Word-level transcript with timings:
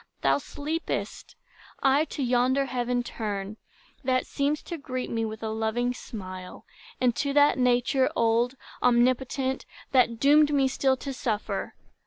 Thou 0.21 0.39
sleepest; 0.39 1.35
I 1.83 2.05
to 2.05 2.23
yonder 2.23 2.65
heaven 2.65 3.03
turn, 3.03 3.57
That 4.03 4.25
seems 4.25 4.63
to 4.63 4.79
greet 4.79 5.11
me 5.11 5.25
with 5.25 5.43
a 5.43 5.49
loving 5.51 5.93
smile, 5.93 6.65
And 6.99 7.15
to 7.17 7.33
that 7.33 7.59
Nature 7.59 8.09
old, 8.15 8.55
omnipotent, 8.81 9.67
That 9.91 10.19
doomed 10.19 10.51
me 10.55 10.67
still 10.67 10.97
to 10.97 11.13
suffer. 11.13 11.75